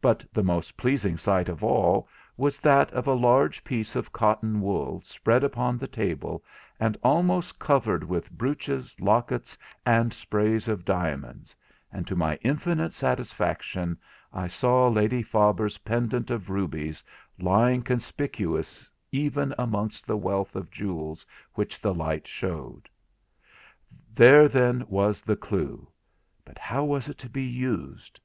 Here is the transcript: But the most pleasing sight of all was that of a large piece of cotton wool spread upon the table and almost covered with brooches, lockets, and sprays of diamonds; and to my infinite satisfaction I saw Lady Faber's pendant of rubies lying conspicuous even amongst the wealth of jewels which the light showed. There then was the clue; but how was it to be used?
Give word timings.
But 0.00 0.24
the 0.32 0.42
most 0.42 0.78
pleasing 0.78 1.18
sight 1.18 1.50
of 1.50 1.62
all 1.62 2.08
was 2.38 2.60
that 2.60 2.90
of 2.94 3.06
a 3.06 3.12
large 3.12 3.62
piece 3.62 3.94
of 3.94 4.10
cotton 4.10 4.62
wool 4.62 5.02
spread 5.02 5.44
upon 5.44 5.76
the 5.76 5.86
table 5.86 6.42
and 6.80 6.96
almost 7.02 7.58
covered 7.58 8.02
with 8.02 8.30
brooches, 8.30 8.98
lockets, 9.02 9.58
and 9.84 10.14
sprays 10.14 10.66
of 10.66 10.86
diamonds; 10.86 11.54
and 11.92 12.06
to 12.06 12.16
my 12.16 12.36
infinite 12.36 12.94
satisfaction 12.94 13.98
I 14.32 14.46
saw 14.46 14.88
Lady 14.88 15.22
Faber's 15.22 15.76
pendant 15.76 16.30
of 16.30 16.48
rubies 16.48 17.04
lying 17.38 17.82
conspicuous 17.82 18.90
even 19.12 19.54
amongst 19.58 20.06
the 20.06 20.16
wealth 20.16 20.56
of 20.56 20.70
jewels 20.70 21.26
which 21.52 21.78
the 21.82 21.92
light 21.92 22.26
showed. 22.26 22.88
There 24.14 24.48
then 24.48 24.84
was 24.88 25.20
the 25.20 25.36
clue; 25.36 25.86
but 26.46 26.56
how 26.56 26.84
was 26.84 27.10
it 27.10 27.18
to 27.18 27.28
be 27.28 27.44
used? 27.44 28.18